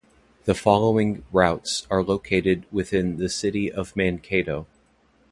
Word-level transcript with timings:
The 0.45 0.55
following 0.55 1.23
routes 1.31 1.85
are 1.91 2.01
located 2.01 2.65
within 2.71 3.17
the 3.17 3.29
city 3.29 3.71
of 3.71 3.95
Mankato. 3.95 4.65